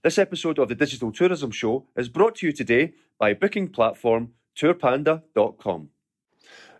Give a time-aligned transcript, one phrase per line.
[0.00, 4.30] This episode of the Digital Tourism Show is brought to you today by booking platform
[4.56, 5.88] tourpanda.com.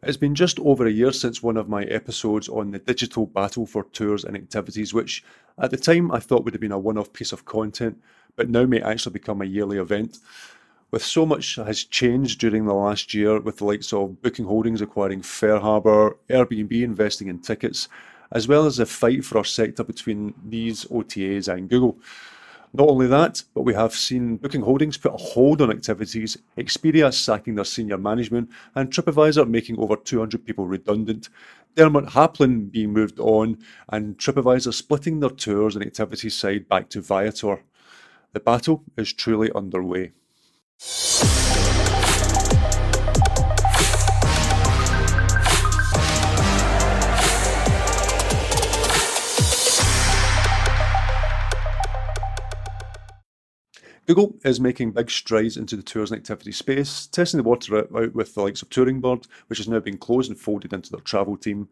[0.05, 3.67] It's been just over a year since one of my episodes on the digital battle
[3.67, 5.25] for tours and activities, which
[5.61, 8.01] at the time I thought would have been a one off piece of content,
[8.37, 10.19] but now may actually become a yearly event.
[10.93, 14.81] With so much has changed during the last year, with the likes of Booking Holdings
[14.81, 17.89] acquiring FareHarbor, Airbnb investing in Tiqets,
[18.31, 21.99] as well as the fight for our sector between these OTAs and Google.
[22.75, 27.13] Not only that, but we have seen Booking Holdings put a hold on activities, Expedia
[27.13, 31.29] sacking their senior management, and TripAdvisor making over 200 people redundant,
[31.75, 37.01] Dermot Halpin being moved on, and TripAdvisor splitting their tours and activities side back to
[37.01, 37.63] Viator.
[38.33, 40.13] The battle is truly underway.
[54.09, 58.15] Google is making big strides into the tours and activity space, testing the water out
[58.15, 61.03] with the likes of Touring Bird, which has now been closed and folded into their
[61.03, 61.69] travel team,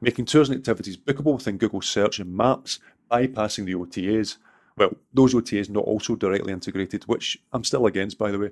[0.00, 4.38] making tours and activities bookable within Google Search and Maps, bypassing the OTAs.
[4.76, 8.50] Well, those OTAs not also directly integrated, which I'm still against, by the way.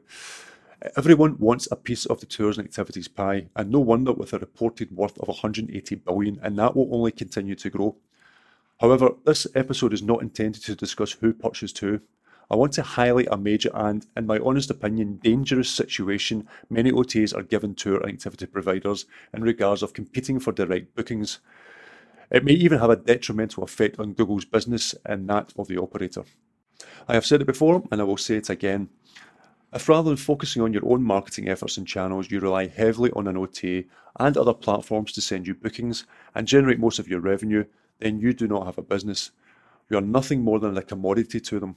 [0.96, 4.38] Everyone wants a piece of the tours and activities pie, and no wonder with a
[4.38, 7.96] reported worth of 180 billion, and that will only continue to grow.
[8.80, 12.00] However, this episode is not intended to discuss who purchased who.
[12.50, 17.34] I want to highlight a major and, in my honest opinion, dangerous situation many OTAs
[17.34, 21.40] are given tour and activity providers in regards of competing for direct bookings.
[22.30, 26.24] It may even have a detrimental effect on Google's business and that of the operator.
[27.08, 28.88] I have said it before and I will say it again.
[29.72, 33.26] If rather than focusing on your own marketing efforts and channels, you rely heavily on
[33.26, 33.84] an OTA
[34.20, 37.64] and other platforms to send you bookings and generate most of your revenue,
[37.98, 39.32] then you do not have a business.
[39.90, 41.76] You are nothing more than a commodity to them.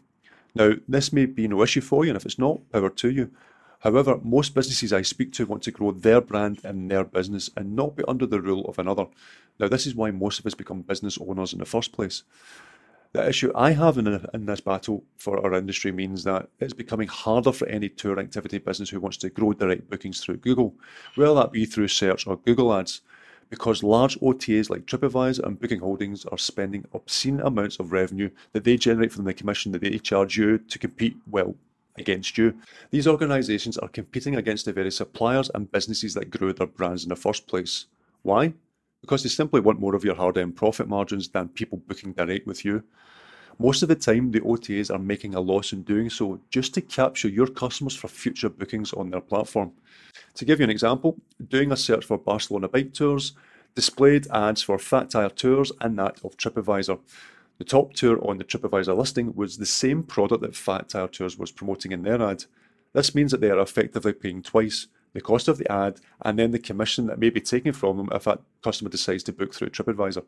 [0.56, 3.31] Now, this may be no issue for you, and if it's not, power to you.
[3.80, 7.76] However, most businesses I speak to want to grow their brand and their business and
[7.76, 9.06] not be under the rule of another.
[9.59, 12.24] Now, this is why most of us become business owners in the first place.
[13.13, 17.07] The issue I have in, in this battle for our industry means that it's becoming
[17.07, 20.75] harder for any tour activity business who wants to grow direct bookings through Google,
[21.16, 23.02] whether that be through search or Google Ads
[23.50, 28.63] because large OTAs like TripAdvisor and Booking Holdings are spending obscene amounts of revenue that
[28.63, 31.56] they generate from the commission that they charge you to compete, well,
[31.97, 32.56] against you.
[32.91, 37.09] These organisations are competing against the very suppliers and businesses that grew their brands in
[37.09, 37.86] the first place.
[38.24, 38.53] Why?
[39.02, 42.47] Because they simply want more of your hard earned profit margins than people booking direct
[42.47, 42.84] with you.
[43.59, 46.81] Most of the time, the OTAs are making a loss in doing so just to
[46.81, 49.72] capture your customers for future bookings on their platform.
[50.35, 51.18] To give you an example,
[51.50, 53.34] doing a search for Barcelona bike tours
[53.73, 57.00] displayed ads for Fat Tire Tours and that of TripAdvisor.
[57.59, 61.38] The top tour on the TripAdvisor listing was the same product that Fat Tire Tours
[61.38, 62.45] was promoting in their ad.
[62.94, 66.51] This means that they are effectively paying twice the cost of the ad and then
[66.51, 69.69] the commission that may be taken from them if that customer decides to book through
[69.69, 70.24] TripAdvisor.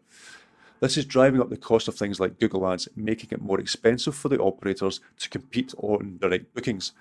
[0.82, 4.16] This is driving up the cost of things like Google Ads, making it more expensive
[4.16, 6.94] for the operators to compete on direct bookings.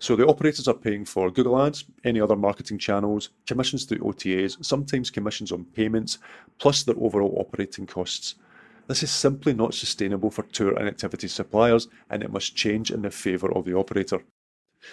[0.00, 4.64] So the operators are paying for Google Ads, any other marketing channels, commissions through OTAs,
[4.64, 6.18] sometimes commissions on payments,
[6.58, 8.34] plus their overall operating costs.
[8.88, 13.02] This is simply not sustainable for tour and activity suppliers, and it must change in
[13.02, 14.24] the favour of the operator.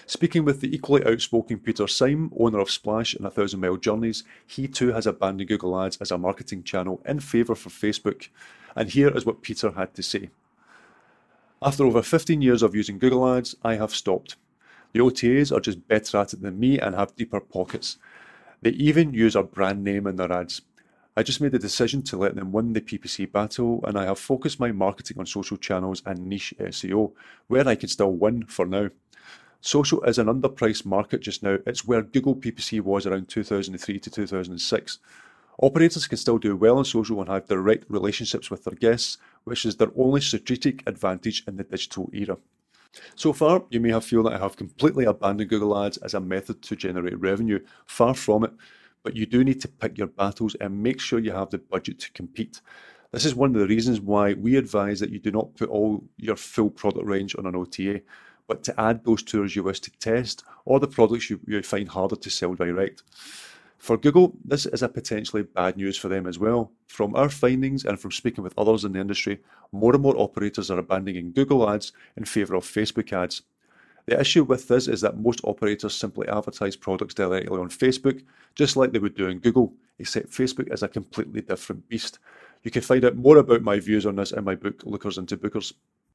[0.06, 4.24] Speaking with the equally outspoken Peter Syme, owner of Splash and A Thousand Mile Journeys,
[4.46, 8.30] he too has abandoned Google Ads as a marketing channel in favour for Facebook.
[8.76, 10.30] And here is what Peter had to say.
[11.62, 14.36] After over 15 years of using Google Ads, I have stopped.
[14.94, 17.98] The OTAs are just better at it than me and have deeper pockets.
[18.62, 20.62] They even use our brand name in their ads.
[21.16, 24.20] I just made the decision to let them win the PPC battle, and I have
[24.20, 27.12] focused my marketing on social channels and niche SEO,
[27.48, 28.90] where I can still win for now.
[29.62, 31.60] Social is an underpriced market just now.
[31.68, 35.00] It's where Google PPC was around 2003 to 2006.
[35.62, 39.64] Operators can still do well on social and have direct relationships with their guests, which
[39.66, 42.38] is their only strategic advantage in the digital era.
[43.16, 46.20] So far, you may have felt that I have completely abandoned Google Ads as a
[46.20, 47.60] method to generate revenue.
[47.86, 48.52] Far from it,
[49.04, 52.00] but you do need to pick your battles and make sure you have the budget
[52.00, 52.62] to compete.
[53.12, 56.04] This is one of the reasons why we advise that you do not put all
[56.18, 58.02] your full product range on an OTA,
[58.52, 61.88] but to add those tours you wish to test or the products you, you find
[61.88, 63.02] harder to sell direct.
[63.78, 66.74] For Google, this is a potentially bad news for them as well.
[66.88, 69.40] From our findings and from speaking with others in the industry,
[69.72, 73.44] more and more operators are abandoning Google ads in favour of Facebook ads.
[74.06, 78.22] The issue with this is that most operators simply advertise products directly on Facebook,
[78.56, 82.20] just like they would do in Google, except Facebook is a completely different beast.
[82.64, 85.38] You can find out more about my views on this in my book, Lookers into
[85.38, 85.72] Bookers.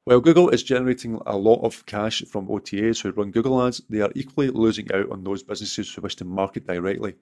[0.07, 4.03] While Google is generating a lot of cash from OTAs who run Google ads, they
[4.03, 7.17] are equally losing out on those businesses who wish to market directly.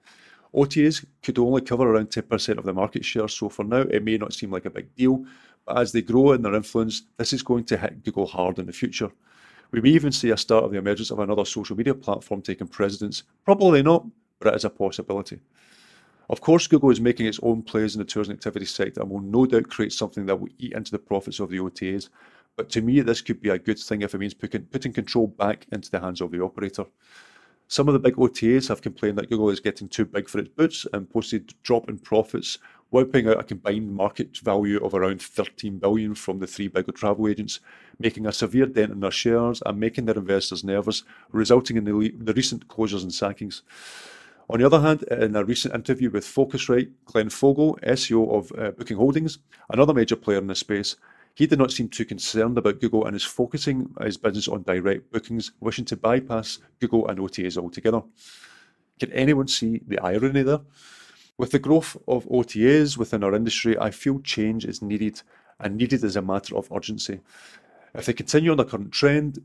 [0.53, 4.17] OTAs could only cover around 10% of the market share, so for now it may
[4.17, 5.25] not seem like a big deal,
[5.65, 8.67] but as they grow in their influence, this is going to hit Google hard in
[8.67, 9.09] the future.
[9.71, 12.67] We may even see a start of the emergence of another social media platform taking
[12.67, 13.23] precedence.
[13.45, 14.05] Probably not,
[14.37, 15.39] but it is a possibility.
[16.29, 19.21] Of course, Google is making its own plays in the tourism activity sector and will
[19.21, 22.09] no doubt create something that will eat into the profits of the OTAs.
[22.55, 25.27] But to me, this could be a good thing if it means putting, putting control
[25.27, 26.85] back into the hands of the operator.
[27.67, 30.49] Some of the big OTAs have complained that Google is getting too big for its
[30.49, 32.59] boots and posted drop in profits,
[32.91, 37.27] wiping out a combined market value of around 13 billion from the three big travel
[37.27, 37.59] agents,
[37.99, 42.13] making a severe dent in their shares and making their investors nervous, resulting in the,
[42.17, 43.63] the recent closures and sackings.
[44.47, 48.71] On the other hand, in a recent interview with PhocusWire, Glenn Fogel, CEO of uh,
[48.71, 49.39] Booking Holdings,
[49.71, 50.97] another major player in the space,
[51.35, 55.11] he did not seem too concerned about Google and is focusing his business on direct
[55.11, 58.01] bookings, wishing to bypass Google and OTAs altogether.
[58.99, 60.61] Can anyone see the irony there?
[61.37, 65.21] With the growth of OTAs within our industry, I feel change is needed
[65.59, 67.19] and needed as a matter of urgency.
[67.93, 69.39] If they continue on the current trend,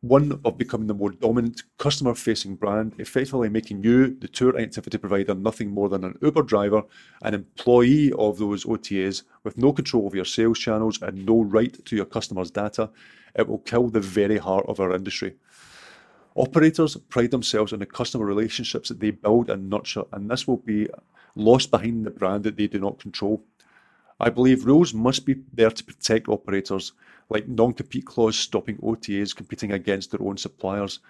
[0.00, 4.96] one of becoming the more dominant customer facing brand, effectively making you, the tour activity
[4.96, 6.82] provider, nothing more than an Uber driver,
[7.22, 11.84] an employee of those OTAs with no control over your sales channels and no right
[11.84, 12.90] to your customers' data,
[13.34, 15.34] it will kill the very heart of our industry.
[16.36, 20.58] Operators pride themselves on the customer relationships that they build and nurture, and this will
[20.58, 20.86] be
[21.34, 23.42] lost behind the brand that they do not control.
[24.20, 26.92] I believe rules must be there to protect operators,
[27.30, 31.00] like non compete clause stopping OTAs competing against their own suppliers.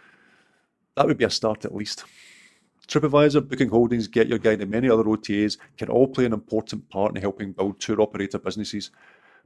[0.97, 2.05] That would be a start at least.
[2.89, 7.21] TripAdvisor, Booking Holdings, GetYourGuide, and many other OTAs can all play an important part in
[7.21, 8.91] helping build tour operator businesses.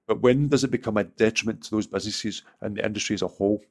[0.06, 3.28] But when does it become a detriment to those businesses and the industry as a
[3.28, 3.62] whole?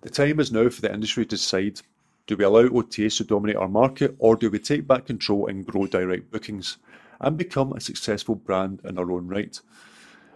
[0.00, 1.80] The time is now for the industry to decide
[2.26, 5.64] do we allow OTAs to dominate our market or do we take back control and
[5.64, 6.78] grow direct bookings?
[7.20, 9.60] and become a successful brand in our own right.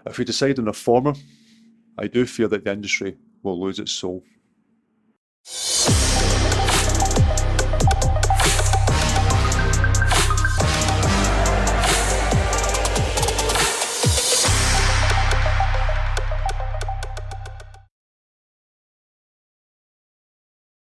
[0.06, 1.14] If we decide on the former,
[2.00, 4.24] I do fear that the industry will lose its soul.